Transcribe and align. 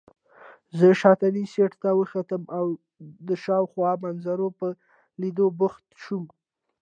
زه 0.77 0.87
شاتني 1.01 1.43
سېټ 1.53 1.71
ته 1.81 1.89
واوښتم 1.97 2.43
او 2.57 2.65
د 3.27 3.29
شاوخوا 3.43 3.91
منظرو 4.03 4.47
په 4.59 4.67
لیدو 5.21 5.47
بوخت 5.59 5.85
شوم. 6.03 6.25